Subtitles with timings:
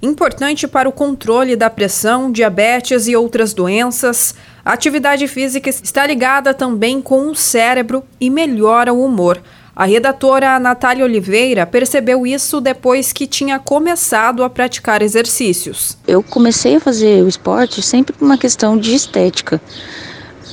[0.00, 4.32] Importante para o controle da pressão, diabetes e outras doenças,
[4.64, 9.42] a atividade física está ligada também com o cérebro e melhora o humor.
[9.74, 15.98] A redatora Natália Oliveira percebeu isso depois que tinha começado a praticar exercícios.
[16.06, 19.60] Eu comecei a fazer o esporte sempre por uma questão de estética.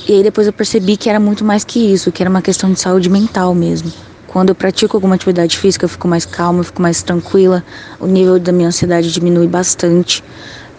[0.08, 2.72] E aí depois eu percebi que era muito mais que isso, que era uma questão
[2.72, 3.92] de saúde mental mesmo.
[4.36, 7.64] Quando eu pratico alguma atividade física, eu fico mais calma, eu fico mais tranquila,
[7.98, 10.22] o nível da minha ansiedade diminui bastante.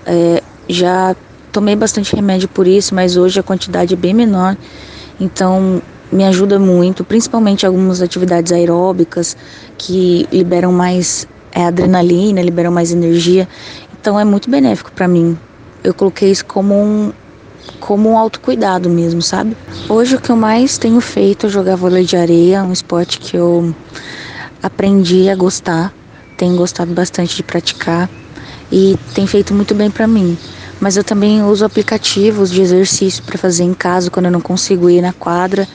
[0.05, 1.15] É, já
[1.51, 4.55] tomei bastante remédio por isso, mas hoje a quantidade é bem menor,
[5.19, 5.81] então
[6.11, 9.35] me ajuda muito, principalmente algumas atividades aeróbicas
[9.75, 13.49] que liberam mais é, adrenalina, liberam mais energia,
[13.99, 15.35] então é muito benéfico para mim.
[15.83, 17.11] Eu coloquei isso como um,
[17.79, 19.55] como um autocuidado mesmo, sabe?
[19.89, 23.37] Hoje o que eu mais tenho feito é jogar vôlei de areia, um esporte que
[23.37, 23.73] eu
[24.61, 25.93] aprendi a gostar,
[26.35, 28.09] tenho gostado bastante de praticar
[28.71, 30.37] e tem feito muito bem para mim.
[30.79, 34.89] Mas eu também uso aplicativos de exercício para fazer em casa quando eu não consigo
[34.89, 35.67] ir na quadra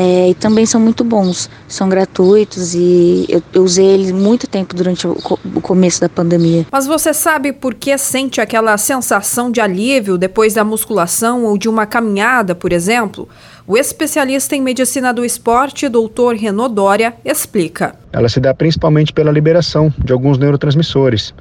[0.00, 4.74] é, e também são muito bons, são gratuitos e eu, eu usei eles muito tempo
[4.74, 5.10] durante o,
[5.54, 6.64] o, começo da pandemia.
[6.72, 11.68] Mas você sabe por que sente aquela sensação de alívio depois da musculação ou de
[11.68, 13.28] uma caminhada, por exemplo?
[13.66, 17.94] O especialista em medicina do esporte, doutor Renaud Dória, explica.
[18.10, 21.34] Ela se dá principalmente pela liberação de alguns neurotransmissores,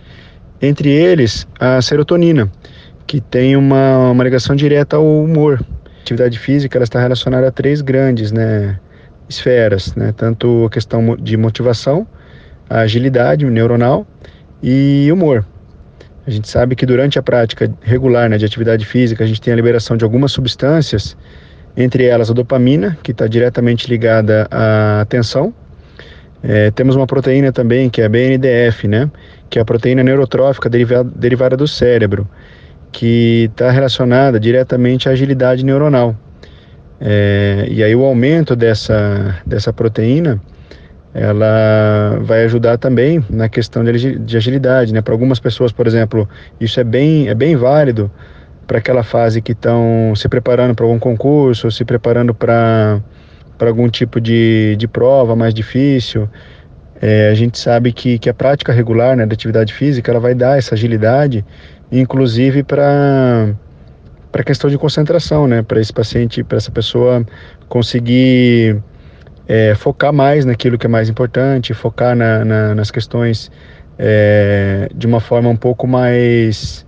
[0.61, 2.51] entre eles a serotonina,
[3.07, 5.65] que tem uma, uma ligação direta ao humor,
[6.01, 8.79] atividade física ela está relacionada a três grandes né,
[9.27, 12.07] esferas, né, tanto a questão de motivação,
[12.69, 14.05] a agilidade neuronal
[14.61, 15.45] e humor.
[16.25, 19.53] A gente sabe que durante a prática regular né, de atividade física, a gente tem
[19.53, 21.17] a liberação de algumas substâncias,
[21.75, 25.53] entre elas a dopamina, que está diretamente ligada à atenção.
[26.43, 29.09] É, temos uma proteína também, que é a BNDF, né,
[29.49, 32.27] que é a proteína neurotrófica derivada, derivada do cérebro
[32.91, 36.15] que está relacionada diretamente à agilidade neuronal.
[36.99, 40.41] É, e aí o aumento dessa, dessa proteína,
[41.13, 45.01] ela vai ajudar também na questão de, de agilidade, né?
[45.01, 46.27] Para algumas pessoas, por exemplo,
[46.59, 48.11] isso é bem, é bem válido
[48.67, 53.01] para aquela fase que estão se preparando para algum concurso, se preparando para
[53.57, 56.29] para algum tipo de, de prova mais difícil.
[57.01, 60.33] É, a gente sabe que, que a prática regular né, da atividade física ela vai
[60.33, 61.45] dar essa agilidade
[61.91, 63.53] inclusive para
[64.31, 65.63] para questão de concentração, né?
[65.63, 67.25] Para esse paciente, para essa pessoa
[67.67, 68.79] conseguir
[69.47, 73.51] é, focar mais naquilo que é mais importante, focar na, na, nas questões
[73.97, 76.85] é, de uma forma um pouco mais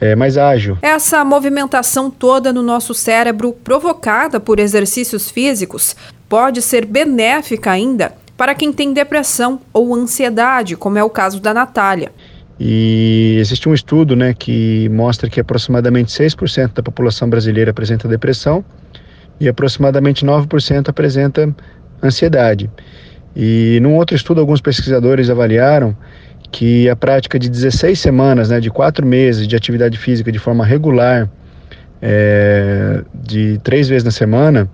[0.00, 0.78] é, mais ágil.
[0.82, 5.96] Essa movimentação toda no nosso cérebro, provocada por exercícios físicos,
[6.28, 11.52] pode ser benéfica ainda para quem tem depressão ou ansiedade, como é o caso da
[11.52, 12.12] Natália.
[12.60, 18.64] E existe um estudo né, que mostra que aproximadamente 6% da população brasileira apresenta depressão
[19.40, 21.54] e aproximadamente 9% apresenta
[22.02, 22.68] ansiedade.
[23.36, 25.96] E num outro estudo, alguns pesquisadores avaliaram
[26.50, 30.64] que a prática de 16 semanas, né, de 4 meses de atividade física de forma
[30.64, 31.30] regular,
[32.00, 34.68] é, de três vezes na semana,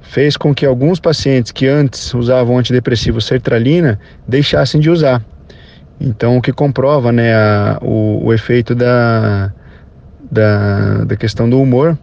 [0.00, 3.98] fez com que alguns pacientes que antes usavam antidepressivo sertralina
[4.28, 5.24] deixassem de usar.
[6.04, 9.52] Então, o que comprova né, a, o, o, efeito da,
[10.28, 11.96] da, da questão do humor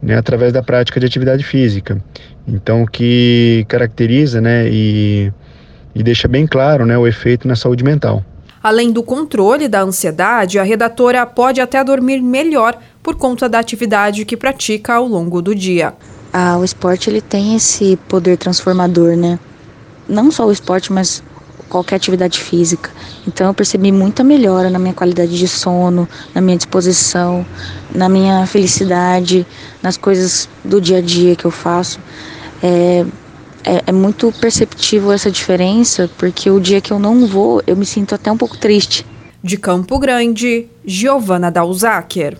[0.00, 2.02] né, através da prática de atividade física.
[2.48, 5.30] Então, o que caracteriza né, e,
[5.94, 8.24] e deixa bem claro né, o efeito na saúde mental.
[8.62, 14.24] Além do controle da ansiedade, a redatora pode até dormir melhor por conta da atividade
[14.24, 15.92] que pratica ao longo do dia.
[16.32, 19.38] Ah, o esporte ele tem esse poder transformador, né?
[20.08, 21.22] Não só o esporte, mas
[21.68, 22.90] qualquer atividade física.
[23.26, 27.44] Então eu percebi muita melhora na minha qualidade de sono, na minha disposição,
[27.94, 29.46] na minha felicidade,
[29.82, 31.98] nas coisas do dia a dia que eu faço.
[32.62, 33.04] É,
[33.64, 37.86] é, é muito perceptível essa diferença, porque o dia que eu não vou, eu me
[37.86, 39.06] sinto até um pouco triste.
[39.42, 42.38] De Campo Grande, Giovana Dalzaker.